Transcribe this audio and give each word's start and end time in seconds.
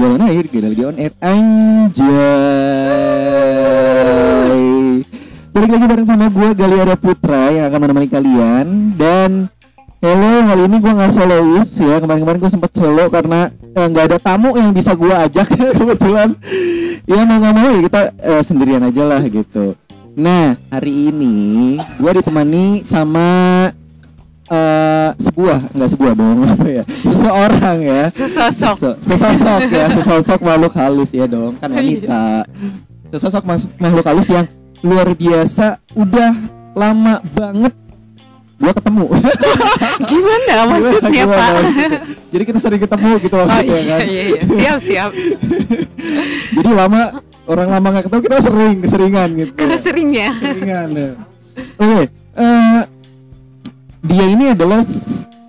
Jalan 0.00 0.24
air, 0.32 0.48
kita 0.48 0.72
lagi 0.72 0.80
on 0.80 0.96
air 0.96 1.12
Anjay. 1.20 2.08
Balik 5.52 5.70
lagi 5.76 5.84
bareng 5.84 6.08
sama 6.08 6.32
gue 6.32 6.56
Galiara 6.56 6.96
Putra 6.96 7.52
yang 7.52 7.68
akan 7.68 7.80
menemani 7.84 8.08
kalian. 8.08 8.96
Dan 8.96 9.52
Hello, 10.00 10.40
kali 10.48 10.64
ini 10.64 10.80
gue 10.80 10.92
nggak 10.96 11.12
solois 11.12 11.68
ya. 11.76 12.00
Kemarin-kemarin 12.00 12.40
gue 12.40 12.48
sempet 12.48 12.72
solo 12.72 13.12
karena 13.12 13.52
eh, 13.52 13.86
nggak 13.92 14.04
ada 14.08 14.16
tamu 14.16 14.56
yang 14.56 14.72
bisa 14.72 14.96
gue 14.96 15.12
ajak 15.12 15.52
kebetulan. 15.76 16.32
Ya 17.04 17.28
mau 17.28 17.36
nggak 17.36 17.52
mau 17.52 17.68
ya 17.68 17.84
kita 17.84 18.08
eh, 18.24 18.40
sendirian 18.40 18.80
aja 18.88 19.04
lah 19.04 19.20
gitu. 19.28 19.76
Nah, 20.16 20.56
hari 20.72 21.12
ini 21.12 21.76
gue 21.76 22.10
ditemani 22.16 22.88
sama 22.88 23.68
sebuah 25.50 25.74
nggak 25.74 25.90
sebuah 25.90 26.12
dong 26.14 26.38
apa 26.54 26.66
ya 26.70 26.82
seseorang 27.02 27.78
ya 27.82 28.02
Sesosok. 28.14 28.76
Sesosok 29.02 29.60
ya 29.66 29.86
sesosok 29.98 30.38
makhluk 30.40 30.74
halus 30.78 31.10
ya 31.10 31.26
dong 31.26 31.58
kan 31.58 31.70
wanita 31.74 32.46
sesosok 33.10 33.42
makhluk 33.76 34.06
halus 34.06 34.28
yang 34.30 34.46
luar 34.80 35.10
biasa 35.12 35.82
udah 35.92 36.32
lama 36.72 37.18
banget 37.34 37.74
gua 38.60 38.72
ketemu 38.72 39.04
Gimana 40.10 40.54
maksudnya 40.68 41.10
Gimana 41.10 41.32
Pak? 41.34 41.50
maksudnya? 41.56 42.00
jadi 42.30 42.42
kita 42.44 42.58
sering 42.60 42.80
ketemu 42.80 43.10
gitu 43.18 43.36
Oh 43.36 43.44
maksudnya 43.44 43.74
iya, 43.74 43.88
kan 43.90 44.00
iya, 44.06 44.22
iya. 44.22 44.40
Siap 44.46 44.78
siap. 44.78 45.10
jadi 46.54 46.70
lama 46.70 47.00
orang 47.44 47.68
lama 47.68 47.86
nggak 47.90 48.04
ketemu 48.06 48.20
kita 48.22 48.36
sering 48.38 48.74
keseringan 48.78 49.28
gitu 49.34 49.52
Karena 49.56 49.76
seringnya. 49.76 50.28
Seringan 50.38 50.88
ya. 50.92 51.10
Oke, 51.76 52.00
eh, 52.36 52.80
dia 54.00 54.24
ini 54.28 54.44
adalah 54.52 54.80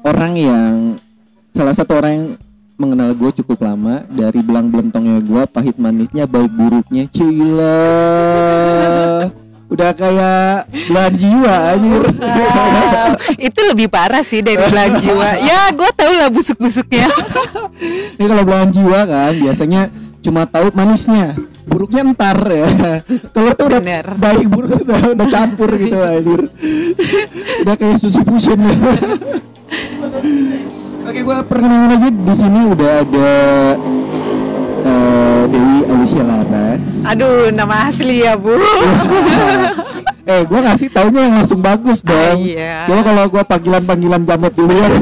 orang 0.01 0.33
yang 0.37 0.97
salah 1.53 1.73
satu 1.75 2.01
orang 2.01 2.11
yang 2.11 2.27
mengenal 2.81 3.13
gue 3.13 3.31
cukup 3.43 3.61
lama 3.61 4.01
dari 4.09 4.41
belang 4.41 4.73
belentongnya 4.73 5.21
gue, 5.21 5.43
pahit 5.45 5.77
manisnya, 5.77 6.25
baik 6.25 6.49
buruknya, 6.49 7.05
cila. 7.13 7.77
Udah 9.71 9.95
kayak 9.95 10.67
belahan 10.89 11.13
jiwa 11.15 11.55
anjir. 11.77 12.03
Wow, 12.19 13.15
itu 13.39 13.59
lebih 13.71 13.87
parah 13.87 14.25
sih 14.25 14.43
dari 14.43 14.59
belahan 14.59 14.99
jiwa. 14.99 15.29
Ya, 15.45 15.69
gue 15.71 15.89
tau 15.95 16.11
lah 16.11 16.27
busuk-busuknya. 16.33 17.07
Ini 18.17 18.25
kalau 18.25 18.43
belahan 18.43 18.73
jiwa 18.73 18.99
kan 19.07 19.31
biasanya 19.37 19.93
cuma 20.21 20.43
tahu 20.49 20.73
manisnya, 20.73 21.37
buruknya 21.69 22.01
ntar 22.11 22.41
ya. 22.49 22.67
Kalau 23.31 23.53
tuh 23.53 23.65
udah 23.71 23.81
Bener. 23.81 24.05
baik 24.17 24.49
buruk 24.49 24.81
udah, 24.83 25.15
udah 25.15 25.27
campur 25.29 25.69
gitu 25.77 25.97
anjir. 26.01 26.41
udah 27.63 27.75
kayak 27.77 27.97
susu 28.01 28.25
fusion. 28.25 28.59
Gua 31.31 31.47
perkenalan 31.47 31.95
aja 31.95 32.11
di 32.11 32.35
sini 32.35 32.59
udah 32.75 32.91
ada 33.07 33.31
eh, 34.83 35.41
Dewi 35.47 35.79
Alicia 35.87 36.23
Laras. 36.27 37.07
Aduh, 37.07 37.47
nama 37.55 37.87
asli 37.87 38.27
ya 38.27 38.35
Bu. 38.35 38.59
eh, 40.35 40.43
gua 40.43 40.59
ngasih 40.59 40.91
taunya 40.91 41.31
yang 41.31 41.39
langsung 41.39 41.63
bagus 41.63 42.03
dong. 42.03 42.19
Ah, 42.19 42.35
iya. 42.35 42.83
Coba 42.83 43.07
kalau 43.07 43.23
gua 43.31 43.43
panggilan-panggilan 43.47 44.27
jamet 44.27 44.51
dulu 44.59 44.75
ya. 44.75 44.91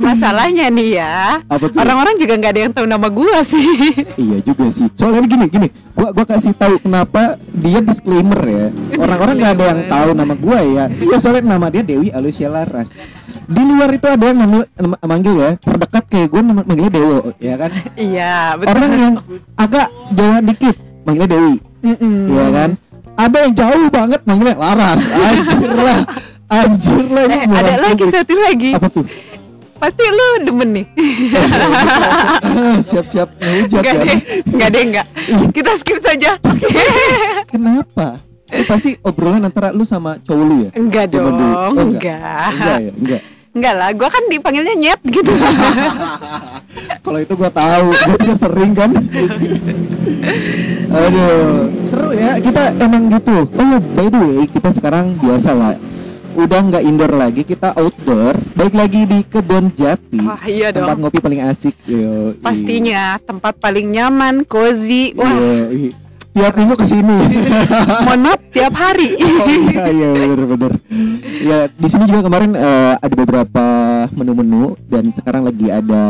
Masalahnya 0.00 0.72
nih 0.72 1.04
ya, 1.04 1.44
orang-orang 1.76 2.16
juga 2.16 2.40
nggak 2.40 2.52
ada 2.56 2.60
yang 2.64 2.72
tahu 2.72 2.86
nama 2.88 3.08
gue 3.12 3.38
sih. 3.44 3.68
Iya 4.16 4.38
juga 4.40 4.72
sih. 4.72 4.88
Soalnya 4.96 5.28
gini 5.28 5.46
gini, 5.52 5.68
gua 5.92 6.16
gua 6.16 6.24
kasih 6.24 6.56
tahu 6.56 6.80
kenapa 6.80 7.36
dia 7.52 7.84
disclaimer 7.84 8.40
ya. 8.40 8.66
Orang-orang 9.04 9.34
nggak 9.36 9.52
ada 9.52 9.64
yang 9.68 9.80
tahu 9.84 10.08
nama 10.16 10.34
gua 10.36 10.60
ya. 10.64 10.84
Iya 10.88 11.16
soalnya 11.20 11.44
nama 11.44 11.68
dia 11.68 11.84
Dewi 11.84 12.08
Alicia 12.08 12.48
Laras. 12.48 12.88
Di 13.44 13.60
luar 13.60 13.90
itu 13.90 14.06
ada 14.08 14.24
yang 14.24 14.38
manggil 15.00 15.34
ya, 15.36 15.50
terdekat 15.58 16.04
kayak 16.08 16.28
gue 16.28 16.40
manggilnya 16.40 16.90
Dewo, 16.90 17.18
ya 17.36 17.54
kan? 17.54 17.70
Iya, 17.94 18.56
betul. 18.56 18.70
Orang 18.72 18.92
yang 18.94 19.14
agak 19.54 19.86
Jawa 20.12 20.38
dikit 20.40 20.76
manggilnya 21.04 21.28
Dewi, 21.28 21.54
Mm-mm. 21.84 22.16
ya 22.32 22.46
kan? 22.48 22.70
Ada 23.14 23.36
yang 23.44 23.52
jauh 23.54 23.86
banget 23.88 24.20
manggilnya 24.24 24.56
Laras. 24.56 25.00
Anjir 25.28 25.70
lah. 25.70 26.00
Anjir 26.48 27.04
lah. 27.06 27.24
ini 27.24 27.36
Eh, 27.36 27.44
ada 27.52 27.74
lagi 27.84 28.04
satu 28.08 28.34
lagi. 28.34 28.70
Apa 28.74 28.88
tuh? 28.88 29.06
Pasti 29.74 30.04
lu 30.08 30.28
demen 30.42 30.68
nih. 30.72 30.86
Siap-siap 32.88 33.28
ngehujat 33.36 33.80
Enggak 33.84 33.94
ya. 33.94 34.02
deh, 34.02 34.18
enggak 34.48 34.68
deh 34.72 34.82
enggak. 34.82 35.06
Kita 35.52 35.70
skip 35.76 35.98
saja. 36.00 36.40
Kenapa? 37.52 38.18
Ini 38.44 38.64
pasti 38.64 38.94
obrolan 39.02 39.42
antara 39.42 39.74
lu 39.74 39.82
sama 39.82 40.16
cowok 40.20 40.44
lu 40.46 40.54
ya? 40.64 40.70
Enggak 40.78 41.10
dong, 41.10 41.26
dulu. 41.28 41.54
Oh, 41.54 41.70
enggak. 41.74 42.48
Enggak 42.54 42.78
ya, 42.80 42.92
enggak. 42.94 43.22
Enggak 43.54 43.74
lah, 43.74 43.90
gua 43.94 44.10
kan 44.10 44.22
dipanggilnya 44.26 44.74
nyet 44.74 45.00
gitu. 45.04 45.30
Kalau 47.04 47.18
itu 47.18 47.34
gua 47.34 47.48
tahu, 47.48 47.94
gua 47.94 48.16
juga 48.18 48.34
sering 48.36 48.72
kan. 48.74 48.90
Aduh, 50.90 51.70
seru 51.82 52.10
ya. 52.10 52.38
Kita 52.38 52.74
emang 52.76 53.06
gitu. 53.08 53.46
Oh, 53.46 53.78
by 53.94 54.06
the 54.06 54.18
way, 54.18 54.38
kita 54.46 54.68
sekarang 54.70 55.14
biasa 55.16 55.50
lah. 55.52 55.74
Udah 56.34 56.60
nggak 56.60 56.82
indoor 56.82 57.14
lagi, 57.14 57.46
kita 57.46 57.70
outdoor. 57.72 58.34
Balik 58.52 58.74
lagi 58.74 59.06
di 59.06 59.22
kebun 59.22 59.70
jati. 59.70 60.18
Wah, 60.18 60.42
iya 60.44 60.74
Tempat 60.74 60.98
dong. 60.98 61.06
ngopi 61.06 61.18
paling 61.22 61.46
asik. 61.46 61.78
Yo, 61.86 62.34
Pastinya 62.42 63.22
tempat 63.22 63.54
paling 63.56 63.86
nyaman, 63.86 64.42
cozy. 64.42 65.14
Wah, 65.14 65.30
Iya, 65.30 65.62
iya. 65.70 65.90
Tiap 66.34 66.52
minggu 66.58 66.74
ke 66.74 66.82
sini. 66.82 67.18
mohon 68.04 68.20
maaf 68.20 68.40
tiap 68.50 68.74
hari. 68.74 69.14
Oh 69.44 69.48
iya 69.48 69.86
iya 69.88 70.08
bener-bener. 70.26 70.72
Ya 71.40 71.58
di 71.68 71.86
sini 71.86 72.04
juga 72.04 72.22
kemarin 72.22 72.52
eh, 72.52 72.94
ada 72.98 73.14
beberapa 73.14 73.64
menu-menu 74.10 74.74
dan 74.84 75.06
sekarang 75.08 75.46
lagi 75.46 75.70
ada 75.70 76.04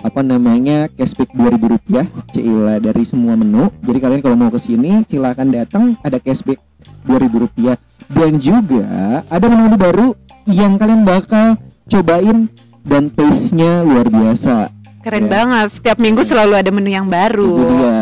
apa 0.00 0.20
namanya 0.20 0.88
cashback 0.90 1.28
2000 1.30 1.60
rupiah 1.70 2.04
Cila 2.28 2.76
dari 2.76 3.04
semua 3.04 3.34
menu. 3.34 3.72
Jadi 3.80 3.98
kalian 3.98 4.20
kalau 4.20 4.36
mau 4.36 4.48
ke 4.48 4.60
sini 4.60 5.00
silakan 5.04 5.48
datang 5.48 5.84
ada 6.00 6.20
cashback 6.20 6.60
2000 7.04 7.40
rupiah 7.40 7.76
dan 8.06 8.36
juga 8.36 8.84
ada 9.24 9.44
menu-menu 9.46 9.76
baru 9.76 10.08
yang 10.44 10.76
kalian 10.76 11.04
bakal 11.04 11.56
cobain 11.86 12.52
dan 12.82 13.08
taste-nya 13.08 13.80
luar 13.80 14.08
biasa. 14.08 14.68
Keren 15.00 15.24
Ya. 15.24 15.32
banget. 15.32 15.66
Setiap 15.72 15.96
minggu 15.96 16.20
selalu 16.20 16.60
ada 16.60 16.68
menu 16.68 16.92
yang 16.92 17.08
Itu 17.08 17.14
baru. 17.14 17.52
dia 17.56 17.96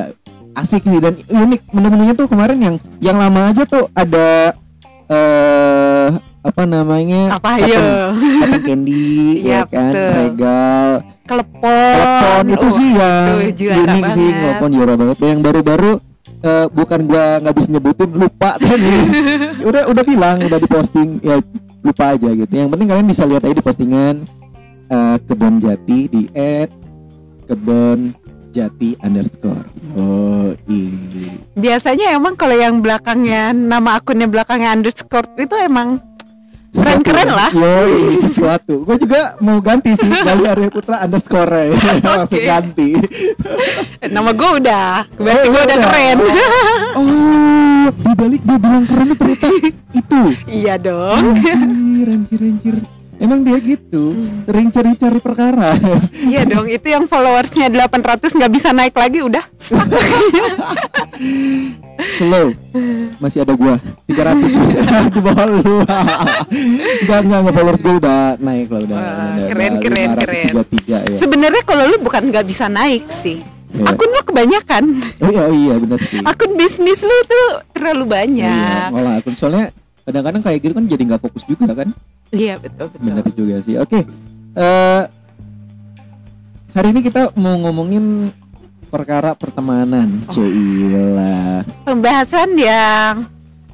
asik 0.59 0.83
sih 0.83 0.99
dan 0.99 1.15
unik 1.23 1.63
menu-menunya 1.69 2.13
tuh 2.13 2.27
kemarin 2.27 2.59
yang 2.59 2.75
yang 2.99 3.17
lama 3.17 3.49
aja 3.49 3.63
tuh 3.63 3.87
ada 3.93 4.53
eh 5.07 6.09
apa 6.41 6.63
namanya 6.65 7.35
Apa, 7.35 7.59
ayo? 7.59 8.15
cotton 8.15 8.63
candy 8.63 9.05
ya 9.43 9.45
Iya, 9.45 9.61
kan 9.67 9.91
betul. 9.91 10.11
regal 10.15 10.89
Kelepon. 11.25 12.45
itu 12.47 12.63
Wah, 12.63 12.73
sih 12.73 12.89
yang 12.91 13.27
Oh, 13.29 13.43
itu 13.43 13.63
unik 13.67 14.05
sih 14.09 14.27
banget. 14.27 14.41
telepon 14.41 14.71
juara 14.71 14.95
banget 14.95 15.17
dan 15.19 15.29
yang 15.29 15.43
baru-baru 15.43 15.93
eh, 16.41 16.67
bukan 16.71 17.01
gua 17.05 17.25
nggak 17.39 17.55
bisa 17.55 17.69
nyebutin 17.71 18.11
lupa 18.13 18.51
tadi 18.63 18.95
udah 19.61 19.83
udah 19.87 20.05
bilang 20.05 20.37
udah 20.41 20.59
diposting 20.59 21.19
ya 21.21 21.37
lupa 21.81 22.05
aja 22.11 22.29
gitu 22.31 22.53
yang 22.53 22.69
penting 22.69 22.87
kalian 22.87 23.07
bisa 23.07 23.23
lihat 23.23 23.43
aja 23.43 23.55
di 23.55 23.63
postingan 23.63 24.15
eh, 24.87 25.17
kebon 25.21 25.59
jati 25.59 25.99
di 26.07 26.23
at 26.33 26.71
kebon 27.45 28.15
jati 28.51 28.97
underscore 28.99 29.65
oh 29.95 30.53
iya 30.67 31.35
Biasanya 31.53 32.15
emang 32.15 32.35
kalau 32.35 32.55
yang 32.55 32.79
belakangnya 32.79 33.51
nama 33.51 33.99
akunnya 33.99 34.27
belakangnya 34.27 34.73
underscore 34.73 35.27
itu 35.37 35.55
emang 35.57 35.99
Sesuatu 36.69 37.01
Keren-keren 37.01 37.27
ya. 37.27 37.35
lah. 37.35 37.51
Yoi, 37.51 37.97
sesuatu 38.21 38.75
gue 38.85 38.97
juga 39.01 39.21
mau 39.39 39.57
ganti 39.59 39.97
sih 39.97 40.05
Gali 40.27 40.45
Arya 40.45 40.69
Putra 40.69 41.01
underscore 41.01 41.49
ya 41.73 41.81
langsung 41.99 42.45
ganti 42.45 42.93
nama 44.15 44.31
gue 44.31 44.51
udah. 44.59 45.09
Berarti 45.11 45.41
Oh, 45.41 45.51
gue 45.51 45.63
udah 45.65 45.65
udah. 45.75 45.79
keren. 45.83 46.19
oh 46.95 47.87
di 47.89 48.13
balik 48.13 48.43
dia 48.45 48.57
bilang 48.59 48.85
keren 48.85 49.07
itu 49.07 49.17
ternyata 49.17 49.49
itu 49.97 50.21
iya 50.47 50.75
dong. 50.77 51.21
anjir 51.33 52.07
anjir 52.07 52.41
anjir 52.43 52.77
emang 53.19 53.43
dia 53.43 53.59
gitu 53.59 54.15
sering 54.43 54.71
cari-cari 54.71 55.19
perkara 55.19 55.75
Iya 56.31 56.45
dong, 56.45 56.67
itu 56.67 56.87
yang 56.87 57.05
followersnya 57.05 57.67
800 57.67 58.31
nggak 58.31 58.53
bisa 58.53 58.71
naik 58.71 58.95
lagi 58.95 59.19
udah 59.21 59.45
slow 62.15 62.55
masih 63.19 63.43
ada 63.43 63.55
gua 63.55 63.75
300 64.07 64.47
di 65.15 65.21
bawah 65.21 65.47
lu 65.51 65.83
enggak 67.03 67.19
enggak 67.27 67.39
enggak 67.43 67.55
followers 67.55 67.83
gua 67.83 67.95
udah 67.99 68.19
naik 68.39 68.69
lah 68.71 68.81
udah, 68.87 68.97
Wah, 68.97 69.07
udah 69.35 69.47
keren, 69.51 69.73
udah 69.75 69.83
keren, 69.83 70.11
keren. 70.15 70.47
533 70.63 71.11
ya 71.11 71.17
Sebenarnya 71.19 71.63
kalau 71.67 71.85
lu 71.87 71.97
bukan 71.99 72.23
nggak 72.31 72.47
bisa 72.47 72.71
naik 72.71 73.11
sih. 73.11 73.43
Iya. 73.69 73.85
Akun 73.85 74.09
lu 74.09 74.23
kebanyakan. 74.25 74.85
oh 75.21 75.29
iya 75.29 75.43
oh 75.45 75.53
iya 75.53 75.75
benar 75.77 76.01
sih 76.01 76.23
Akun 76.25 76.57
bisnis 76.57 77.05
lu 77.05 77.17
tuh 77.29 77.49
terlalu 77.77 78.05
Iya, 78.07 78.13
banyak. 78.17 78.87
ngolah 78.95 79.15
akun 79.21 79.35
soalnya 79.37 79.69
kadang-kadang 80.09 80.41
kayak 80.41 80.59
gitu 80.65 80.73
kan 80.73 80.85
jadi 80.89 81.03
nggak 81.05 81.21
fokus 81.21 81.45
juga 81.45 81.77
kan 81.77 81.93
Iya, 82.31 82.55
betul 82.57 82.87
betul. 82.89 83.01
benar 83.03 83.25
juga 83.31 83.57
sih 83.59 83.75
oke 83.75 84.01
eh 84.55 85.03
hari 86.71 86.89
ini 86.91 87.01
kita 87.01 87.33
mau 87.35 87.57
ngomongin 87.59 88.29
perkara 88.87 89.33
pertemanan 89.33 90.09
Oh. 90.25 90.33
Cila 90.33 91.65
Pembahasan 91.83 92.53
yang 92.55 93.29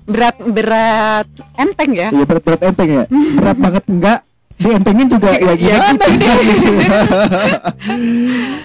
berat 0.04 0.36
berat 0.40 1.26
enteng 1.54 1.90
ya 1.92 2.08
Iya 2.10 2.24
berat 2.24 2.42
berat 2.42 2.62
enteng 2.62 2.88
ya. 2.92 3.04
Berat 3.08 3.56
banget 3.56 3.84
enggak? 3.86 4.20
Dientengin 4.54 5.08
juga 5.08 5.30
ya 5.32 5.50
Ya, 5.50 5.54
gimana? 5.56 6.04
gitu 6.06 6.72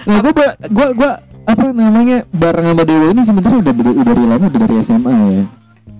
nah 0.06 0.18
gue 0.20 0.32
gue 0.70 0.88
gue 0.94 1.10
apa 1.42 1.64
namanya 1.72 2.22
bareng 2.30 2.66
sama 2.68 2.82
Dewa 2.84 3.06
ini 3.10 3.22
sebenarnya 3.22 3.58
udah 3.60 3.72
udah, 3.72 3.92
udah 3.92 4.04
dari 4.06 4.24
lama 4.24 4.44
udah 4.46 4.60
dari 4.60 4.74
SMA 4.80 5.14
ya. 5.32 5.44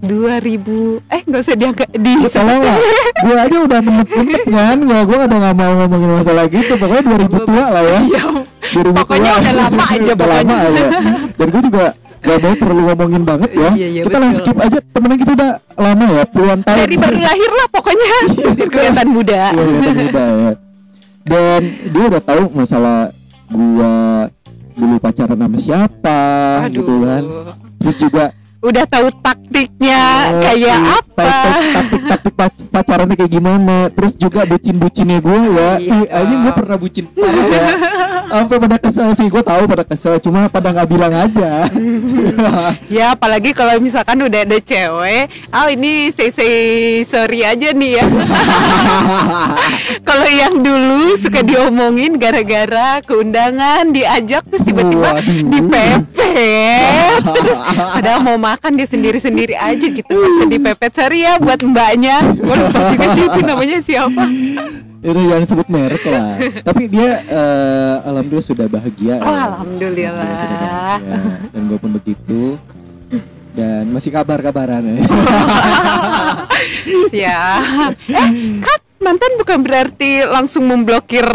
2000 0.01 1.13
eh 1.13 1.21
nggak 1.23 1.41
usah 1.41 1.57
diangkat 1.57 1.89
di 1.93 2.13
Salah 2.27 2.57
lah. 2.57 2.77
gue 3.21 3.37
aja 3.37 3.57
udah 3.61 3.81
menit-menit 3.81 4.43
kan. 4.47 4.77
Gue 4.81 5.01
gue 5.05 5.19
udah 5.21 5.39
gak 5.41 5.55
mau 5.55 5.73
ngomongin 5.77 6.11
masalah 6.17 6.45
gitu. 6.47 6.73
Pokoknya 6.75 7.03
2000 7.05 7.37
tua 7.45 7.65
lah 7.69 7.83
ya. 7.85 7.99
Iya. 8.01 8.23
2000 8.81 8.97
Pokoknya 8.97 9.31
tua. 9.31 9.41
udah 9.41 9.55
lama 9.55 9.85
aja 9.87 10.11
Udah 10.11 10.29
lama 10.31 10.55
aja. 10.57 10.85
Dan 11.37 11.47
gue 11.47 11.63
juga 11.63 11.85
gak 12.21 12.39
mau 12.39 12.55
terlalu 12.55 12.83
ngomongin 12.87 13.23
banget 13.23 13.51
ya. 13.53 13.71
Iya, 13.71 13.87
iya, 13.91 14.01
kita 14.01 14.09
betul. 14.09 14.21
langsung 14.25 14.43
skip 14.43 14.59
aja. 14.59 14.79
Temenan 14.91 15.17
kita 15.17 15.33
udah 15.33 15.51
lama 15.77 16.07
ya, 16.07 16.25
puluhan 16.27 16.59
tahun. 16.61 16.79
dari 16.79 16.97
baru 16.97 17.19
lahir 17.19 17.51
lah 17.51 17.67
pokoknya 17.71 18.11
biar 18.51 18.69
kelihatan 18.69 19.07
muda 19.09 19.41
Iya, 19.51 19.65
kelihatan 19.71 19.97
muda 20.01 20.25
ya. 20.27 20.53
Dan 21.21 21.61
dia 21.87 22.05
udah 22.09 22.23
tahu 22.23 22.43
masalah 22.51 22.99
gua 23.47 23.93
dulu 24.73 24.97
pacaran 24.97 25.37
sama 25.37 25.59
siapa 25.59 26.21
aduh 26.65 26.81
gitu 26.81 26.95
kan. 27.05 27.23
Terus 27.79 27.97
juga 27.99 28.25
udah 28.61 28.85
tahu 28.85 29.09
taktiknya 29.25 30.03
oh, 30.37 30.41
kayak 30.45 30.61
iya, 30.61 30.77
apa 31.01 31.25
taktik- 31.25 31.73
Taktik-taktik 31.81 32.35
pac- 32.37 32.69
pacarannya 32.69 33.17
kayak 33.17 33.33
gimana. 33.33 33.77
Terus 33.89 34.13
juga 34.21 34.45
bucin-bucinnya 34.45 35.19
gua 35.25 35.37
ya. 35.41 35.49
Iya. 35.49 35.97
Ih, 35.97 36.05
aja 36.07 36.35
gua 36.37 36.53
pernah 36.53 36.77
bucin 36.77 37.05
ya. 37.09 37.25
Sampai 38.31 38.57
pada 38.63 38.79
kesel 38.79 39.11
sih, 39.19 39.27
gua 39.27 39.43
tahu 39.43 39.67
pada 39.67 39.83
kesel, 39.83 40.15
cuma 40.23 40.47
pada 40.47 40.71
nggak 40.71 40.87
bilang 40.87 41.11
aja. 41.11 41.67
ya 42.97 43.19
apalagi 43.19 43.51
kalau 43.51 43.75
misalkan 43.83 44.23
udah 44.23 44.47
ada 44.47 44.59
cewek 44.63 45.27
oh 45.51 45.69
ini 45.69 46.15
say 46.15 46.31
say 46.31 46.55
sorry 47.03 47.43
aja 47.43 47.75
nih 47.75 47.99
ya. 47.99 48.05
Kalau 50.09 50.27
yang 50.27 50.63
dulu 50.63 51.15
suka 51.19 51.43
diomongin 51.43 52.19
gara-gara 52.19 53.03
keundangan 53.03 53.91
diajak 53.91 54.47
terus 54.47 54.63
tiba-tiba 54.63 55.23
dipepet. 55.27 56.01
Terus 57.37 57.59
padahal 57.75 58.23
mau 58.23 58.39
makan 58.39 58.79
dia 58.79 58.87
sendiri-sendiri 58.87 59.59
aja 59.59 59.87
gitu 59.91 60.15
masa 60.15 60.47
dipepet. 60.47 60.93
Sorry 60.95 61.27
ya 61.27 61.43
buat 61.43 61.63
mbaknya. 61.63 62.23
Gue 62.39 62.55
lupa 62.55 62.81
juga 62.95 63.07
sih 63.15 63.25
itu 63.27 63.41
namanya 63.43 63.79
siapa 63.83 64.25
Itu 65.01 65.17
jangan 65.17 65.47
sebut 65.49 65.69
merek 65.73 66.05
lah. 66.05 66.37
Tapi 66.61 66.83
dia 66.93 67.25
eh, 67.25 67.97
alhamdulillah 68.05 68.47
sudah 68.47 68.67
bahagia. 68.69 69.17
oh 69.21 69.33
ya. 69.33 69.45
alhamdulillah 69.49 70.27
sudah 70.37 70.57
bahagia. 70.61 71.19
Dan 71.57 71.61
gue 71.69 71.79
pun 71.81 71.91
begitu. 71.97 72.43
Dan 73.51 73.91
masih 73.91 74.15
kabar-kabaran 74.15 74.85
ya. 74.87 75.03
siap 77.11 77.93
eh 78.09 78.31
kan 78.61 78.79
mantan 79.01 79.33
bukan 79.41 79.59
berarti 79.65 80.23
langsung 80.29 80.69
memblokir 80.69 81.27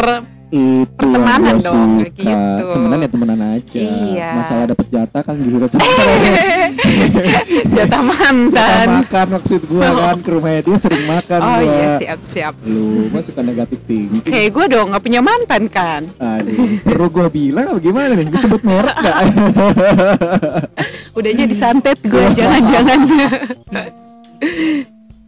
itu 0.48 0.88
Pertemanan 0.96 1.42
yang 1.44 1.58
gua 1.58 1.68
dong, 1.68 1.90
suka. 2.00 2.10
gitu. 2.16 2.66
Temenan 2.72 2.98
ya 2.98 3.10
temenan 3.10 3.40
aja. 3.42 3.80
Iya. 3.80 4.30
Masalah 4.36 4.66
dapat 4.68 4.88
jatah 4.88 5.22
kan 5.22 5.36
juga 5.38 5.66
sih. 5.66 5.78
jatah 5.78 7.74
Jatah 7.76 8.02
mantan 8.02 8.88
makan 9.00 9.28
maksud 9.32 9.62
gua 9.66 9.88
kan 10.06 10.18
ke 10.18 10.30
rumahnya 10.30 10.62
dia 10.62 10.78
sering 10.78 11.04
makan 11.06 11.40
oh 11.40 11.50
gua. 11.52 11.62
iya 11.62 11.88
siap 11.98 12.20
siap 12.24 12.54
Lu 12.64 13.10
mah 13.10 13.22
suka 13.22 13.42
negatif 13.42 13.80
tinggi. 13.86 14.20
kayak 14.22 14.50
gue 14.50 14.66
dong 14.70 14.88
nggak 14.90 15.02
punya 15.02 15.22
mantan 15.22 15.64
kan 15.68 16.02
Aduh, 16.18 16.80
perlu 16.82 17.08
gua 17.10 17.28
bilang 17.28 17.66
apa 17.68 17.80
gimana 17.80 18.12
nih? 18.12 18.26
Gue 18.26 18.40
sebut 18.40 18.62
merek 18.62 18.96
gak? 18.96 19.16
udahnya 21.18 21.46
disantet 21.46 22.00
gue 22.02 22.26
jangan-jangan 22.38 23.00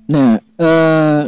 nah, 0.05 0.31
eh 0.57 1.21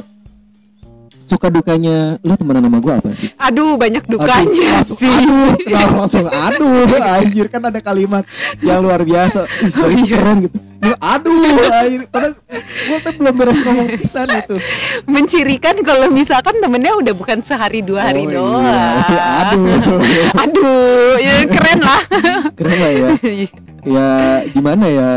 suka 1.30 1.48
dukanya 1.48 2.18
lu 2.20 2.34
temenan 2.34 2.66
sama 2.66 2.80
gua 2.80 2.94
apa 2.98 3.14
sih? 3.14 3.30
aduh 3.38 3.78
banyak 3.78 4.02
Aduh, 4.02 4.18
dukanya 4.18 4.70
langsung, 4.76 4.98
sih 4.98 5.14
Aduh, 5.14 5.54
kenapa 5.60 5.96
langsung 5.96 6.26
aduh, 6.26 6.90
anjir 6.98 7.46
kan 7.48 7.62
ada 7.64 7.80
kalimat 7.80 8.26
yang 8.60 8.82
luar 8.82 9.02
biasa. 9.02 9.46
Ih, 9.62 9.70
Oh, 9.72 9.88
iya. 9.88 10.04
keren 10.10 10.38
gitu. 10.42 10.58
Lu, 10.80 10.96
aduh, 10.96 11.60
anjir. 11.72 12.02
Padahal 12.08 12.34
gua 12.60 12.98
tuh 13.00 13.14
belum 13.14 13.34
beres 13.36 13.60
ngomong 13.60 13.88
pisan 13.94 14.28
itu. 14.34 14.56
mencirikan 15.06 15.76
kalau 15.82 16.08
misalkan 16.10 16.58
temennya 16.58 16.96
udah 16.96 17.14
bukan 17.14 17.40
sehari 17.40 17.80
dua 17.80 18.10
hari 18.10 18.26
Oh, 18.26 18.32
doang 18.32 18.64
iya, 18.64 18.82
masih 18.96 19.18
aduh. 19.20 19.66
aduh 20.44 21.14
ya 21.18 21.34
keren 21.46 21.80
lah 21.80 22.02
Keren 22.54 22.78
lah 22.78 22.92
ya. 22.92 23.10
Ya 23.80 24.10
gimana 24.50 24.86
ya? 24.86 25.10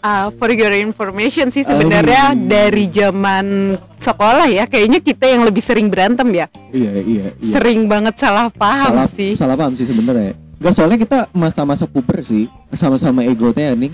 Ah, 0.00 0.30
for 0.30 0.50
your 0.50 0.70
information 0.72 1.50
sih 1.50 1.62
sebenarnya 1.62 2.32
Oh. 2.32 2.38
dari 2.38 2.86
zaman 2.86 3.74
sekolah 3.98 4.46
ya 4.46 4.64
kayaknya 4.66 4.98
kita 4.98 5.26
yang 5.26 5.42
lebih 5.42 5.62
sering 5.62 5.90
berantem 5.90 6.26
ya 6.30 6.46
iya, 6.70 6.92
iya, 7.02 7.26
iya. 7.34 7.52
sering 7.52 7.90
banget 7.90 8.14
salah 8.18 8.46
paham 8.48 8.94
salah, 8.94 9.08
sih 9.10 9.32
salah 9.34 9.56
paham 9.58 9.74
sih 9.74 9.86
sebenarnya. 9.86 10.38
Gak 10.62 10.78
soalnya 10.78 10.94
kita 10.94 11.18
masa-masa 11.34 11.90
puber 11.90 12.22
sih, 12.22 12.46
sama-sama 12.70 13.26
ego 13.26 13.50
teh 13.50 13.66
nih. 13.74 13.90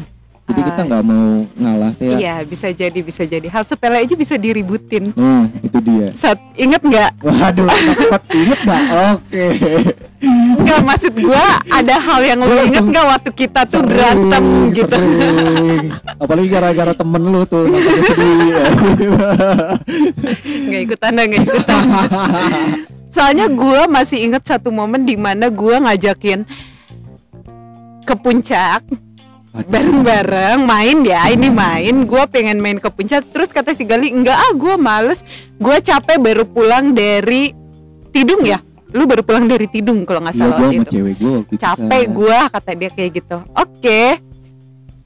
Jadi 0.49 0.61
kita 0.65 0.81
Ah. 0.81 0.87
nggak 0.87 1.03
mau 1.05 1.29
ngalah 1.55 1.93
ya. 1.95 2.17
iya 2.17 2.35
bisa 2.41 2.67
jadi 2.71 2.99
bisa 2.99 3.23
jadi 3.23 3.45
hal 3.47 3.63
sepele 3.63 4.01
aja 4.01 4.15
bisa 4.15 4.35
diributin 4.35 5.13
Nah, 5.13 5.45
itu 5.61 5.79
dia. 5.79 6.09
saat 6.15 6.41
inget 6.55 6.81
nggak 6.81 7.21
Waduh, 7.21 7.69
inget 8.33 8.61
gak? 8.63 8.83
Oke. 9.13 9.47
nggak 10.59 10.81
maksud 10.83 11.13
gua 11.15 11.45
ada 11.65 11.95
hal 11.97 12.21
yang 12.23 12.41
lu 12.41 12.57
inget 12.65 12.81
nggak 12.83 13.07
waktu 13.07 13.31
kita 13.31 13.61
tuh 13.63 13.79
Sering, 13.79 13.89
berantem 13.89 14.45
gitu 14.73 14.89
sering. 14.91 15.85
Apalagi 16.17 16.49
gara-gara 16.49 16.93
temen 16.93 17.23
lu 17.23 17.45
tuh 17.45 17.69
nggak 20.65 20.83
ikutan 20.83 21.11
dah 21.13 21.25
nggak 21.25 21.45
ikutan 21.45 21.83
soalnya 23.09 23.47
gua 23.49 23.85
masih 23.87 24.19
inget 24.23 24.43
satu 24.43 24.69
momen 24.69 25.03
di 25.03 25.15
mana 25.15 25.49
gua 25.49 25.81
ngajakin 25.83 26.45
ke 28.03 28.15
puncak 28.17 28.81
bareng-bareng 29.53 30.61
main 30.65 30.99
ya 31.05 31.29
ini 31.33 31.49
main. 31.49 32.05
Gue 32.05 32.25
pengen 32.29 32.61
main 32.61 32.77
ke 32.77 32.89
puncak 32.93 33.25
terus 33.33 33.49
kata 33.53 33.73
si 33.73 33.85
Gali 33.89 34.13
enggak 34.13 34.37
ah 34.37 34.53
gue 34.55 34.75
males. 34.77 35.25
Gue 35.57 35.81
capek 35.81 36.21
baru 36.21 36.45
pulang 36.45 36.93
dari 36.93 37.53
Tidung 38.13 38.45
ya? 38.45 38.61
Lu 38.93 39.05
baru 39.05 39.21
pulang 39.21 39.45
dari 39.45 39.69
Tidung 39.69 40.05
kalau 40.09 40.25
nggak 40.25 40.37
Iya, 40.37 40.41
salah 40.45 40.57
gue 40.57 40.67
waktu 40.67 40.77
sama 40.77 40.85
itu. 40.85 40.93
cewek 40.97 41.15
gue 41.21 41.33
waktu 41.43 41.55
capek 41.61 42.03
gue 42.09 42.39
kata 42.53 42.71
dia 42.77 42.91
kayak 42.93 43.11
gitu. 43.21 43.37
Oke 43.57 44.03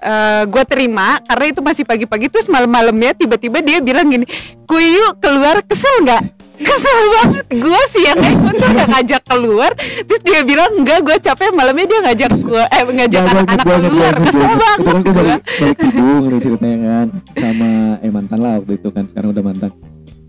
Eh 0.02 0.42
gue 0.50 0.64
terima 0.66 1.22
karena 1.22 1.54
itu 1.54 1.60
masih 1.62 1.86
pagi-pagi 1.86 2.26
terus 2.26 2.50
malam-malamnya 2.50 3.14
tiba-tiba 3.14 3.62
dia 3.62 3.78
bilang 3.78 4.10
gini 4.10 4.26
kuyu 4.66 5.14
keluar 5.22 5.62
kesel 5.62 5.94
nggak 6.02 6.41
kesel 6.60 7.00
banget. 7.16 7.44
Gue 7.52 7.80
siangnya 7.92 8.32
gue 8.36 8.52
tuh 8.56 8.68
udah 8.68 8.86
ngajak 8.92 9.22
keluar 9.28 9.70
terus 9.78 10.22
dia 10.24 10.40
bilang 10.44 10.70
enggak 10.76 10.98
gue 11.00 11.16
capek 11.20 11.48
malamnya 11.52 11.86
dia 11.88 12.00
ngajak 12.04 12.32
gue 12.36 12.62
eh 12.64 12.82
ngajak 12.84 13.20
anak-anak 13.22 13.64
keluar. 13.64 13.82
gua 13.82 13.88
inget, 13.88 14.14
kesel. 14.26 14.42
Itu 14.42 14.42
kan 14.42 14.58
banget 14.58 14.78
gue 14.82 14.92
gue 14.92 15.12
balik, 15.12 15.40
balik 15.46 15.76
tidung 15.78 16.24
lu 16.28 16.36
ceritanya 16.42 16.78
kan 16.82 17.06
Sama 17.38 17.70
eh 18.02 18.10
mantan 18.12 18.38
lah 18.40 18.52
waktu 18.60 18.72
itu 18.76 18.88
kan 18.92 19.04
Sekarang 19.08 19.28
udah 19.32 19.44
mantan. 19.44 19.70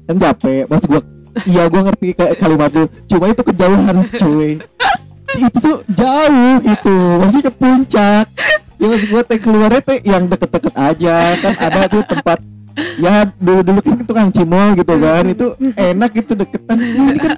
Kan 0.03 0.15
capek 0.19 0.63
Pas 0.67 0.83
gue 0.83 1.01
Iya 1.49 1.63
gue 1.65 1.81
ngerti 1.81 2.07
kayak 2.13 2.33
kalimat 2.37 2.69
lu. 2.77 2.85
Cuma 3.09 3.25
itu 3.25 3.41
kejauhan 3.41 3.95
cuy. 4.21 4.61
Itu 5.33 5.57
tuh 5.57 5.77
jauh 5.89 6.55
gitu 6.61 6.97
Masih 7.17 7.41
ke 7.41 7.51
puncak. 7.51 8.25
Ya 8.77 8.85
maksud 8.91 9.09
gue 9.09 9.21
teh 9.25 9.39
keluarnya 9.39 9.81
teh 9.81 9.97
yang 10.05 10.29
deket-deket 10.29 10.73
aja. 10.77 11.39
Kan 11.41 11.53
ada 11.57 11.87
tuh 11.89 12.03
tempat 12.05 12.37
Ya 12.97 13.29
dulu-dulu 13.37 13.79
kan 13.85 13.97
tukang 14.01 14.29
cimol 14.33 14.73
gitu 14.73 14.93
kan 14.97 15.23
Itu 15.29 15.53
enak 15.77 16.09
gitu 16.17 16.33
deketan. 16.33 16.77
Ini 16.81 17.19
kan 17.21 17.33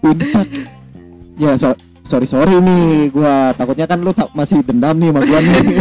puncak. 0.00 0.46
Ya 1.40 1.56
so, 1.56 1.72
sorry 2.04 2.26
sorry 2.26 2.58
nih 2.60 3.10
gua 3.14 3.54
takutnya 3.54 3.86
kan 3.86 3.98
lu 4.02 4.12
masih 4.34 4.62
dendam 4.62 4.96
nih 4.98 5.10
sama 5.10 5.20
gua 5.26 5.40
nih. 5.40 5.58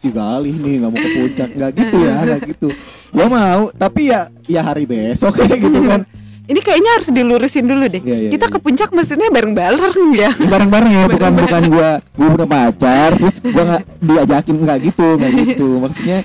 Si 0.00 0.08
galih 0.08 0.56
nih 0.56 0.80
nggak 0.80 0.90
mau 0.96 0.96
ke 0.96 1.10
puncak 1.12 1.50
nggak 1.60 1.70
gitu 1.76 1.96
ya 2.00 2.14
nggak 2.24 2.40
gitu. 2.56 2.68
Gua 3.12 3.26
mau 3.28 3.68
tapi 3.76 4.08
ya 4.08 4.32
ya 4.48 4.64
hari 4.64 4.88
besok 4.88 5.36
kayak 5.36 5.60
gitu 5.60 5.80
kan. 5.84 6.08
Ini 6.50 6.60
kayaknya 6.66 6.90
harus 6.98 7.08
dilurusin 7.14 7.62
dulu 7.62 7.86
deh. 7.86 8.02
Iya, 8.02 8.16
iya, 8.26 8.30
kita 8.34 8.50
iya. 8.50 8.54
ke 8.56 8.58
puncak 8.58 8.90
maksudnya 8.90 9.30
bareng-bareng 9.30 10.08
ya? 10.18 10.34
Ini 10.34 10.48
bareng-bareng 10.50 10.90
ya 10.90 11.04
bukan 11.06 11.32
bukan 11.46 11.62
gua 11.70 11.90
gua 12.16 12.28
udah 12.34 12.48
pacar 12.48 13.10
terus 13.20 13.36
gua 13.44 13.62
nggak 13.70 13.82
diajakin 14.02 14.56
nggak 14.58 14.78
gitu 14.88 15.06
nggak 15.20 15.32
gitu. 15.46 15.68
Maksudnya 15.78 16.18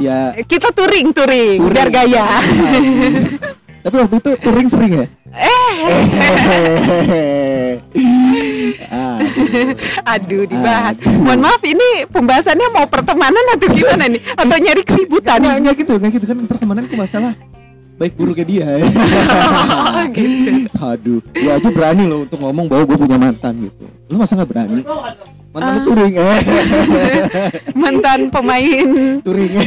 ya 0.00 0.32
kita 0.48 0.72
touring 0.72 1.12
touring, 1.12 1.60
touring. 1.60 1.76
biar 1.76 1.88
gaya 1.92 2.24
tapi 3.84 3.96
waktu 3.96 4.14
itu 4.18 4.30
touring 4.40 4.68
sering 4.72 4.92
ya 5.04 5.06
Aduh. 5.30 5.86
Aduh 10.18 10.42
dibahas. 10.42 10.98
Aduh. 10.98 11.22
Mohon 11.22 11.40
maaf 11.46 11.62
ini 11.62 12.02
pembahasannya 12.10 12.66
mau 12.74 12.82
pertemanan 12.90 13.46
atau 13.54 13.70
gimana 13.70 14.10
nih? 14.10 14.18
Atau 14.34 14.58
nyari 14.58 14.82
keributan? 14.82 15.38
Nggak, 15.38 15.56
nggak 15.62 15.74
gitu, 15.86 15.94
nggak 16.02 16.18
gitu 16.18 16.26
kan 16.26 16.34
pertemananku 16.50 16.98
masalah 16.98 17.38
baik 18.00 18.16
buruknya 18.16 18.46
dia. 18.48 18.68
Oh, 18.80 20.04
gitu. 20.16 20.72
Aduh, 20.80 21.20
gua 21.20 21.52
aja 21.60 21.68
berani 21.68 22.08
loh 22.08 22.24
untuk 22.24 22.40
ngomong 22.40 22.64
bahwa 22.64 22.88
gue 22.88 22.96
punya 22.96 23.20
mantan 23.20 23.68
gitu. 23.68 23.84
Lu 24.08 24.16
masa 24.16 24.40
nggak 24.40 24.48
berani? 24.48 24.80
Mantan 25.52 25.72
lu 25.76 25.80
touring 25.84 26.14
eh. 26.16 26.40
Mantan 27.84 28.20
pemain 28.32 28.88
touring. 29.20 29.52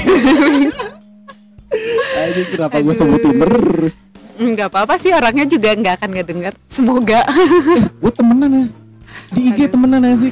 Aja 2.13 2.41
kenapa 2.53 2.77
gue 2.81 2.95
sebutin 2.95 3.33
terus? 3.37 3.93
nggak 4.33 4.69
apa-apa 4.73 4.97
sih 4.97 5.13
orangnya 5.13 5.45
juga 5.45 5.73
nggak 5.77 6.01
akan 6.01 6.09
ngedenger. 6.17 6.53
Semoga. 6.65 7.21
Gue 8.01 8.11
temenan 8.13 8.49
ya. 8.49 8.65
Di 9.29 9.41
IG 9.49 9.59
Aduh. 9.69 9.69
temenan 9.77 10.01
ya 10.01 10.13
sih. 10.17 10.31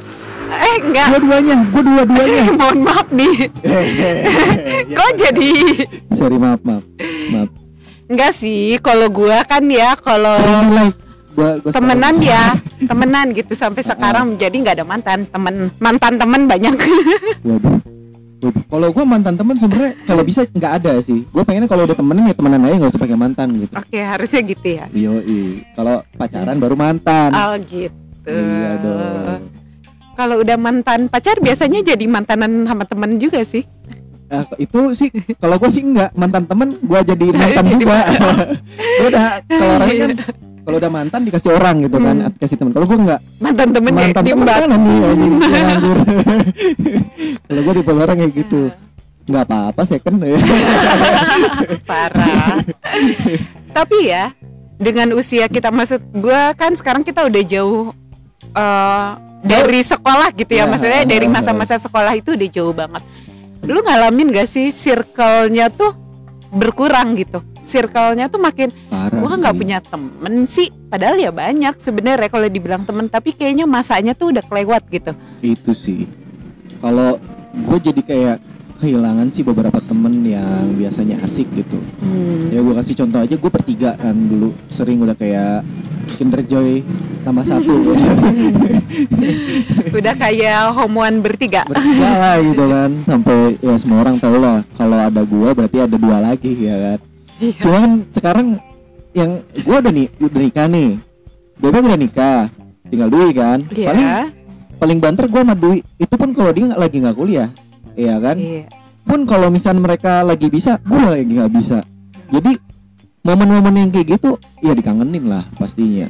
eh 0.52 0.76
enggak. 0.84 1.06
Dua-duanya, 1.16 1.56
gue 1.70 1.82
dua-duanya. 1.86 2.42
Mohon 2.58 2.78
maaf 2.82 3.08
nih. 3.14 3.34
Ya, 3.62 3.80
Kok 4.90 5.10
jadi 5.16 5.50
Sorry 6.12 6.36
maaf 6.36 6.60
maaf 6.66 6.82
maaf. 7.30 7.61
Enggak 8.10 8.32
sih, 8.34 8.78
kalau 8.82 9.06
gua 9.08 9.42
kan 9.46 9.62
ya 9.66 9.94
kalau. 9.98 10.36
Gua, 11.32 11.56
gua 11.64 11.72
temenan 11.72 12.14
ya, 12.20 12.52
temenan 12.90 13.32
gitu 13.32 13.56
sampai 13.56 13.80
sekarang 13.80 14.36
jadi 14.36 14.52
nggak 14.52 14.76
ada 14.82 14.86
mantan, 14.86 15.24
temen 15.24 15.72
mantan 15.80 16.20
temen 16.20 16.44
banyak. 16.44 16.74
Waduh. 17.46 17.80
Waduh. 18.42 18.64
Kalau 18.66 18.88
gue 18.90 19.04
mantan 19.06 19.38
temen 19.38 19.54
sebenarnya 19.54 19.94
kalau 20.02 20.22
bisa 20.26 20.42
nggak 20.42 20.72
ada 20.82 20.98
sih. 20.98 21.22
Gue 21.30 21.46
pengen 21.46 21.70
kalau 21.70 21.86
udah 21.86 21.94
temenan 21.94 22.26
ya 22.26 22.34
temenan 22.34 22.66
aja 22.66 22.74
nggak 22.74 22.90
usah 22.90 23.02
pakai 23.06 23.14
mantan 23.14 23.48
gitu. 23.54 23.74
Oke, 23.78 24.00
harusnya 24.02 24.40
gitu 24.42 24.66
ya. 24.66 24.84
Yo 24.90 25.22
Kalau 25.78 26.02
pacaran 26.18 26.58
baru 26.58 26.74
mantan. 26.74 27.30
Oh 27.30 27.54
gitu. 27.62 27.94
Iya 28.26 28.82
dong. 28.82 29.40
Kalau 30.12 30.44
udah 30.44 30.58
mantan 30.60 31.08
pacar 31.08 31.40
biasanya 31.40 31.80
jadi 31.86 32.04
mantanan 32.04 32.66
sama 32.66 32.84
temen 32.84 33.16
juga 33.16 33.40
sih. 33.46 33.62
Eh, 34.32 34.44
itu 34.64 34.80
sih 34.96 35.08
kalau 35.36 35.60
gue 35.60 35.68
sih 35.68 35.84
enggak 35.84 36.08
mantan 36.16 36.48
temen 36.48 36.80
gue 36.80 37.00
jadi 37.04 37.26
mantan 37.40 37.64
juga. 37.68 38.00
gue 38.72 39.06
udah 39.12 39.24
kalau 39.44 39.72
orang 39.76 39.88
kan 39.92 40.10
kalau 40.64 40.76
udah 40.78 40.90
mantan 40.94 41.20
dikasih 41.26 41.50
orang 41.52 41.74
gitu 41.82 41.98
kan, 41.98 42.16
Hmm. 42.16 42.32
dikasih 42.38 42.56
temen. 42.56 42.70
Kalau 42.72 42.86
gue 42.86 42.98
enggak 43.02 43.20
Mantan 43.42 43.68
temen 43.74 43.92
ya, 43.92 43.98
mantan 44.08 44.22
temen 44.24 44.46
kan 44.46 44.60
yang 44.62 45.34
nganggur. 45.42 45.98
kalau 47.44 47.60
gue 47.60 47.74
tipe 47.76 47.92
orang 47.92 48.16
kayak 48.16 48.32
gitu. 48.32 48.60
Nggak 49.22 49.44
apa-apa 49.46 49.82
second 49.84 50.16
ya. 50.18 50.38
Parah. 51.86 52.58
Tapi 53.70 53.98
ya, 54.06 54.34
dengan 54.78 55.14
usia 55.14 55.46
kita 55.46 55.70
maksud 55.70 56.02
gua 56.10 56.50
kan 56.58 56.74
sekarang 56.74 57.06
kita 57.06 57.22
udah 57.26 57.42
jauh 57.46 57.94
eh, 58.50 59.08
dari 59.42 59.80
sekolah 59.82 60.30
gitu 60.34 60.52
ya, 60.54 60.66
Ya, 60.66 60.70
maksudnya 60.70 61.02
dari 61.02 61.26
uh, 61.26 61.32
masa-masa 61.34 61.74
sekolah 61.78 62.14
itu 62.14 62.34
udah 62.34 62.48
jauh 62.50 62.74
banget. 62.74 63.02
Lu 63.62 63.78
ngalamin 63.78 64.34
gak 64.34 64.50
sih 64.50 64.74
circle-nya 64.74 65.70
tuh 65.70 65.94
berkurang 66.50 67.14
gitu? 67.14 67.40
Circle-nya 67.62 68.26
tuh 68.26 68.42
makin 68.42 68.74
Parah 68.90 69.14
gua 69.22 69.38
nggak 69.38 69.54
punya 69.54 69.78
temen 69.78 70.50
sih, 70.50 70.66
padahal 70.90 71.14
ya 71.14 71.30
banyak 71.30 71.78
sebenarnya 71.78 72.26
kalau 72.26 72.50
dibilang 72.50 72.82
temen, 72.82 73.06
tapi 73.06 73.30
kayaknya 73.30 73.70
masanya 73.70 74.18
tuh 74.18 74.34
udah 74.34 74.42
kelewat 74.42 74.82
gitu. 74.90 75.14
itu 75.46 75.70
sih 75.70 76.10
kalau 76.82 77.22
gue 77.54 77.78
jadi 77.78 78.02
kayak 78.02 78.36
kehilangan 78.82 79.30
sih 79.30 79.46
beberapa 79.46 79.78
temen 79.78 80.26
yang 80.26 80.74
biasanya 80.74 81.22
asik 81.22 81.46
gitu. 81.54 81.78
Hmm. 82.02 82.50
ya 82.50 82.58
gue 82.58 82.74
kasih 82.74 82.98
contoh 82.98 83.22
aja 83.22 83.34
gue 83.38 83.50
bertiga 83.50 83.94
kan 83.94 84.10
dulu. 84.12 84.50
Sering 84.68 84.98
udah 84.98 85.14
kayak 85.14 85.62
Kinder 86.18 86.42
Joy 86.42 86.82
tambah 87.22 87.46
satu. 87.46 87.70
Udah 89.98 90.14
kayak 90.18 90.74
homoan 90.74 91.22
bertiga. 91.22 91.62
bertiga 91.64 92.10
lah 92.12 92.36
gitu 92.50 92.64
kan. 92.66 92.90
Sampai 93.06 93.38
ya 93.58 93.74
semua 93.78 94.02
orang 94.02 94.18
tahu 94.18 94.36
lah 94.36 94.66
kalau 94.74 94.98
ada 94.98 95.22
gue 95.22 95.48
berarti 95.52 95.78
ada 95.78 95.96
dua 95.96 96.18
lagi 96.18 96.52
ya 96.58 96.76
kan? 96.76 96.98
Iya. 97.38 97.58
cuman 97.58 97.90
sekarang 98.14 98.46
yang 99.12 99.42
gue 99.52 99.76
udah 99.76 99.92
nih 99.92 100.06
udah 100.18 100.40
nikah 100.40 100.66
nih. 100.66 100.90
Bebek 101.58 101.82
udah 101.84 101.98
nikah 101.98 102.40
tinggal 102.86 103.08
Dwi 103.08 103.28
kan. 103.30 103.58
Paling 103.66 104.02
Iya. 104.04 104.20
paling 104.76 104.98
banter 104.98 105.26
gue 105.26 105.40
sama 105.40 105.54
Dwi. 105.54 105.78
Itu 105.96 106.14
pun 106.14 106.34
kalau 106.34 106.50
dia 106.50 106.66
lagi 106.72 106.98
nggak 106.98 107.14
kuliah 107.14 107.48
Iya 107.94 108.16
kan 108.18 108.36
Iya. 108.36 108.64
pun 109.02 109.26
kalau 109.26 109.50
misalnya 109.50 109.82
mereka 109.82 110.22
lagi 110.22 110.46
bisa 110.46 110.78
gue 110.80 111.00
lagi 111.00 111.26
nggak 111.26 111.52
bisa 111.52 111.82
jadi 112.28 112.54
momen-momen 113.20 113.74
yang 113.76 113.90
kayak 113.90 114.16
gitu 114.16 114.38
ya 114.60 114.72
dikangenin 114.72 115.26
lah 115.26 115.44
pastinya 115.54 116.06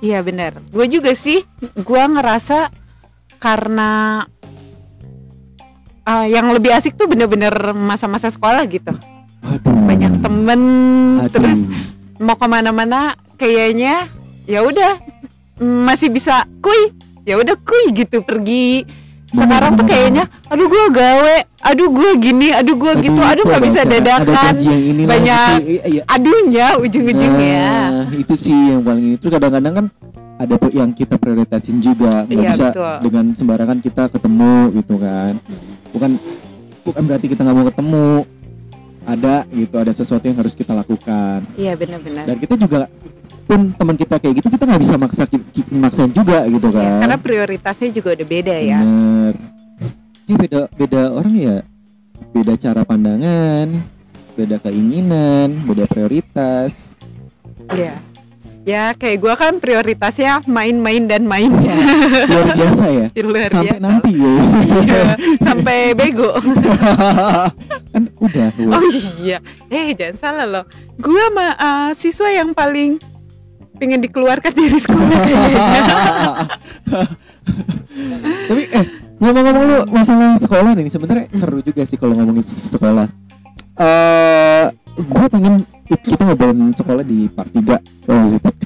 Iya 0.00 0.20
benar. 0.20 0.60
Gue 0.68 0.84
juga 0.84 1.16
sih, 1.16 1.40
gue 1.72 2.02
ngerasa 2.04 2.68
karena 3.40 4.20
uh, 6.04 6.26
yang 6.28 6.52
lebih 6.52 6.76
asik 6.76 6.92
tuh 6.92 7.08
bener-bener 7.08 7.72
masa-masa 7.72 8.28
sekolah 8.28 8.68
gitu. 8.68 8.92
aduh 9.40 9.72
Banyak 9.88 10.20
temen, 10.20 10.60
Aduh. 11.20 11.32
terus 11.32 11.60
mau 12.20 12.36
ke 12.36 12.44
mana-mana 12.44 13.16
kayaknya 13.36 14.12
ya 14.44 14.60
udah 14.60 15.00
masih 15.56 16.12
bisa 16.12 16.44
kuy, 16.60 16.92
ya 17.24 17.40
udah 17.40 17.56
kuy 17.56 17.88
gitu 17.96 18.20
pergi. 18.20 18.84
Sekarang 19.34 19.72
tuh 19.74 19.86
kayaknya, 19.86 20.24
aduh 20.46 20.66
gue 20.70 20.84
gawe, 20.94 21.34
aduh 21.66 21.88
gue 21.90 22.10
gini, 22.22 22.48
aduh 22.54 22.74
gue 22.78 22.92
gitu, 23.02 23.20
aduh 23.20 23.42
itu 23.42 23.50
nggak 23.50 23.62
ada 23.62 23.66
bisa 23.66 23.80
dadakan, 23.82 24.52
banyak 25.04 25.58
gitu. 25.58 25.70
Iya, 25.74 25.82
iya. 25.90 26.02
aduhnya 26.06 26.66
ujung-ujungnya. 26.78 27.66
Nah, 28.06 28.14
itu 28.14 28.34
sih 28.38 28.54
yang 28.70 28.86
paling 28.86 29.04
ini. 29.10 29.16
Terus 29.18 29.32
kadang-kadang 29.34 29.74
kan 29.74 29.86
ada 30.38 30.54
yang 30.70 30.90
kita 30.94 31.14
prioritasin 31.18 31.82
juga, 31.82 32.22
nggak 32.30 32.38
Iya, 32.46 32.50
bisa 32.54 32.66
betul. 32.70 32.94
dengan 33.10 33.24
sembarangan 33.34 33.78
kita 33.82 34.02
ketemu 34.14 34.54
gitu 34.78 34.94
kan. 35.02 35.32
Bukan 35.90 36.10
bukan 36.86 37.02
berarti 37.06 37.26
kita 37.26 37.40
nggak 37.42 37.56
mau 37.58 37.66
ketemu. 37.66 38.08
Ada 39.04 39.44
gitu, 39.52 39.76
ada 39.76 39.92
sesuatu 39.92 40.24
yang 40.24 40.38
harus 40.40 40.56
kita 40.56 40.72
lakukan. 40.72 41.44
Iya 41.60 41.76
benar-benar. 41.76 42.24
Dan 42.24 42.36
kita 42.40 42.56
juga 42.56 42.88
pun 43.44 43.70
teman 43.70 43.94
kita 43.94 44.16
kayak 44.16 44.34
gitu 44.36 44.48
kita 44.48 44.64
nggak 44.64 44.80
bisa 44.80 44.94
maksa 44.96 45.22
maksain 45.70 46.10
juga 46.10 46.44
gitu 46.46 46.66
Ya, 46.66 46.74
kan. 46.74 46.98
karena 47.00 47.16
prioritasnya 47.18 47.88
juga 47.90 48.08
udah 48.12 48.26
beda 48.26 48.56
ya. 48.56 48.78
Bener. 48.78 49.34
Ini 50.24 50.34
beda 50.38 50.60
beda 50.72 51.00
orang 51.12 51.34
ya. 51.34 51.56
Beda 52.30 52.52
cara 52.56 52.82
pandangan, 52.82 53.68
beda 54.32 54.56
keinginan, 54.58 55.60
beda 55.62 55.84
prioritas. 55.84 56.96
Iya. 57.68 58.00
Ya 58.64 58.90
kayak 58.90 59.20
gua 59.20 59.36
kan 59.36 59.60
prioritasnya 59.60 60.40
main-main 60.46 61.04
dan 61.04 61.28
main 61.28 61.52
ya. 61.60 61.76
Luar 62.26 62.48
biasa 62.56 62.84
ya. 62.88 63.06
Luar 63.22 63.50
Sampai 63.52 63.68
biasa. 63.68 63.84
nanti 63.84 64.12
ya. 64.16 64.34
Iya, 64.64 65.04
sampai 65.38 65.78
bego. 66.00 66.32
kan 67.92 68.02
udah. 68.16 68.48
Oh 68.72 68.82
iya. 69.20 69.38
Eh 69.68 69.92
jangan 69.92 70.16
salah 70.16 70.46
loh. 70.48 70.64
Gua 70.96 71.24
mah 71.30 71.50
uh, 71.54 71.90
siswa 71.92 72.32
yang 72.32 72.50
paling 72.50 72.96
pengen 73.78 74.00
dikeluarkan 74.02 74.52
dari 74.54 74.78
sekolah. 74.78 75.18
Tapi 78.48 78.62
eh 78.70 78.84
ngomong-ngomong 79.18 79.64
lu 79.64 79.78
masalah 79.94 80.36
sekolah 80.38 80.74
nih 80.76 80.90
sebenarnya 80.90 81.26
seru 81.34 81.62
juga 81.62 81.82
sih 81.86 81.96
kalau 81.98 82.14
ngomongin 82.18 82.44
sekolah. 82.44 83.06
Eh 83.74 84.64
gue 84.94 85.26
pengen 85.26 85.66
kita 85.84 86.22
ngobrolin 86.22 86.70
sekolah 86.70 87.02
di 87.02 87.26
part 87.26 87.50
3 87.50 87.66
Oh 88.06 88.24
di 88.30 88.38
part 88.38 88.56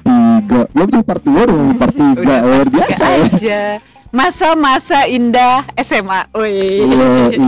3 0.45 0.69
Belum 0.71 0.89
di 0.93 1.01
part 1.01 1.21
2 1.25 1.33
udah 1.33 1.55
ngomongin 1.57 1.77
part 1.81 1.95
3 1.97 2.21
Udah 2.21 2.37
Luar 2.45 2.67
biasa 2.69 3.05
ya 3.09 3.25
aja. 3.25 3.61
Masa-masa 4.09 5.05
indah 5.05 5.69
SMA. 5.85 6.25
Woi. 6.33 6.81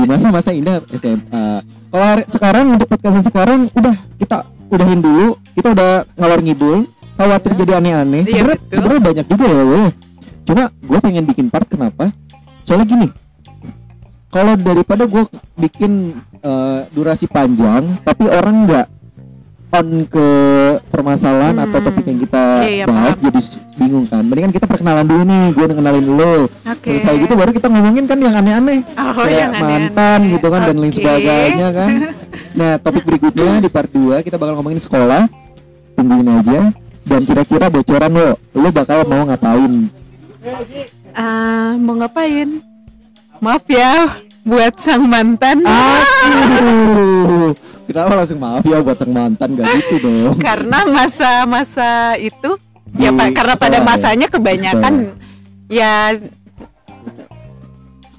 Masa-masa 0.05 0.53
indah 0.53 0.77
SMA. 0.93 1.65
Kalau 1.89 2.21
sekarang 2.29 2.65
untuk 2.77 2.85
podcast 2.85 3.25
sekarang 3.25 3.65
udah 3.73 3.97
kita 4.21 4.45
udahin 4.69 5.01
dulu, 5.01 5.41
kita 5.57 5.73
udah 5.73 6.05
ngalor 6.15 6.39
ngidul, 6.45 6.85
khawatir 7.21 7.51
jadi 7.55 7.71
aneh-aneh. 7.77 8.21
Iya, 8.23 8.33
Sebenarnya 8.33 8.59
sebenarnya 8.69 9.03
banyak 9.03 9.25
juga 9.27 9.45
ya, 9.45 9.63
weh. 9.63 9.89
Cuma 10.41 10.63
gue 10.73 10.99
pengen 10.99 11.23
bikin 11.23 11.47
part 11.47 11.65
kenapa? 11.65 12.09
Soalnya 12.61 12.87
gini, 12.87 13.07
kalau 14.27 14.53
daripada 14.55 15.03
gue 15.05 15.23
bikin 15.55 16.17
eh, 16.35 16.79
durasi 16.89 17.25
panjang, 17.25 18.01
tapi 18.01 18.25
orang 18.25 18.65
nggak 18.65 18.87
on 19.71 19.87
ke 20.03 20.27
permasalahan 20.89 21.55
Hmm. 21.55 21.63
atau 21.63 21.79
topik 21.79 22.03
yang 22.03 22.19
kita 22.19 22.43
Iya, 22.59 22.71
iya, 22.73 22.85
bahas 22.85 23.15
paham. 23.15 23.23
jadi 23.23 23.39
bingung 23.77 24.05
kan. 24.05 24.19
Mendingan 24.21 24.51
kita 24.51 24.65
perkenalan 24.65 25.05
dulu 25.05 25.23
nih, 25.23 25.45
gue 25.49 25.65
kenalin 25.71 26.03
dulu. 26.03 26.33
Oke. 26.67 26.87
Selesai 26.91 27.15
gitu 27.17 27.33
baru 27.33 27.51
kita 27.51 27.67
ngomongin 27.67 28.03
kan 28.03 28.17
yang 28.17 28.35
aneh-aneh 28.35 28.83
Oh, 28.91 29.13
kayak 29.15 29.31
yang 29.37 29.53
mantan 29.55 30.19
gitu 30.27 30.47
kan 30.49 30.61
dan 30.65 30.75
lain 30.75 30.91
sebagainya 30.91 31.67
kan. 31.71 31.89
Nah, 32.51 32.75
topik 32.75 33.07
berikutnya 33.07 33.63
di 33.63 33.69
part 33.69 33.87
2 33.87 34.19
kita 34.19 34.35
bakal 34.35 34.59
ngomongin 34.59 34.75
sekolah. 34.77 35.23
Tungguin 35.93 36.27
aja. 36.27 36.67
Dan 37.01 37.25
kira-kira 37.25 37.67
bocoran 37.67 38.11
lo, 38.11 38.29
lo 38.53 38.69
bakal 38.69 39.03
mau 39.03 39.25
ngapain? 39.25 39.89
Ah, 41.11 41.75
mau 41.75 41.97
ngapain? 41.97 42.61
Maaf 43.41 43.65
ya 43.65 44.21
buat 44.41 44.73
sang 44.77 45.05
mantan. 45.05 45.65
Aduh, 45.65 47.53
kenapa 47.89 48.11
langsung 48.15 48.39
maaf 48.39 48.63
ya 48.63 48.77
buat 48.79 48.97
sang 48.97 49.13
mantan 49.13 49.49
gak 49.53 49.65
gitu 49.81 49.95
dong? 50.01 50.37
karena 50.37 50.85
masa-masa 50.85 52.13
itu 52.17 52.57
ya 52.95 53.09
Di 53.09 53.17
Pak, 53.17 53.27
karena 53.33 53.53
pada 53.57 53.77
sekolah 53.77 53.81
ya? 53.81 53.89
masanya 53.89 54.27
kebanyakan 54.29 54.93
ya 55.67 55.93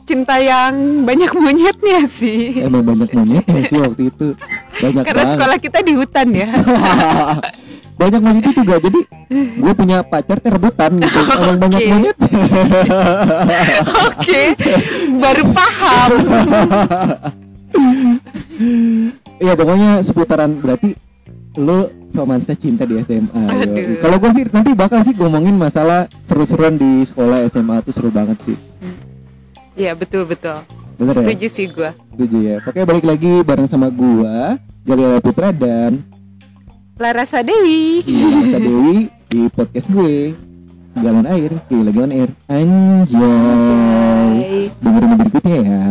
cinta 0.02 0.36
yang 0.36 1.06
banyak 1.06 1.30
monyetnya 1.32 2.04
sih. 2.04 2.58
Emang 2.60 2.82
banyak 2.82 3.08
monyetnya 3.14 3.60
sih 3.64 3.78
waktu 3.78 4.02
itu. 4.10 4.34
Banyak 4.82 5.02
Karena 5.06 5.22
banget. 5.22 5.32
sekolah 5.38 5.56
kita 5.62 5.78
di 5.80 5.92
hutan 5.94 6.28
ya. 6.34 6.48
banyak 8.02 8.18
monyet 8.18 8.44
itu 8.50 8.52
juga 8.66 8.74
jadi 8.82 9.00
gue 9.30 9.72
punya 9.78 10.02
pacar 10.02 10.42
teh 10.42 10.50
rebutan 10.50 10.90
gitu 10.98 11.18
emang 11.46 11.58
banyak 11.62 11.78
Oke. 11.78 11.90
monyet 11.94 12.16
Oke, 14.02 14.42
baru 15.22 15.44
paham. 15.54 16.10
Iya 19.38 19.52
pokoknya 19.58 19.90
seputaran 20.02 20.58
berarti 20.58 20.98
lo 21.58 21.90
romansa 22.12 22.52
cinta 22.56 22.84
di 22.84 22.98
SMA. 23.00 23.42
Kalau 24.00 24.16
gue 24.20 24.30
sih 24.34 24.44
nanti 24.50 24.72
bakal 24.76 25.00
sih 25.04 25.14
ngomongin 25.16 25.56
masalah 25.56 26.08
seru-seruan 26.26 26.76
di 26.76 27.06
sekolah 27.06 27.44
SMA 27.48 27.80
tuh 27.86 27.92
seru 27.92 28.10
banget 28.12 28.38
sih. 28.42 28.56
Iya 29.78 29.96
betul 29.96 30.28
betul. 30.28 30.60
Bener 31.00 31.14
ya? 31.16 31.24
Setuju 31.24 31.46
sih 31.48 31.66
gue. 31.72 31.90
Setuju 32.14 32.38
ya. 32.40 32.56
Pokoknya 32.60 32.86
balik 32.88 33.04
lagi 33.08 33.32
bareng 33.42 33.68
sama 33.68 33.88
gua 33.88 34.60
Galia 34.84 35.18
Putra 35.22 35.50
dan 35.54 36.02
Larasa 37.02 37.42
Dewi. 37.42 38.06
Iya 38.06 38.62
Dewi 38.62 39.10
di 39.26 39.50
podcast 39.50 39.90
gue 39.90 40.38
Galon 40.94 41.26
Air, 41.26 41.50
Gila 41.66 41.90
Lagi 41.90 41.98
on 41.98 42.12
Air 42.14 42.30
Anjay. 42.46 44.38
Dengerin 44.78 45.18
berikutnya 45.18 45.56
ya 45.66 45.82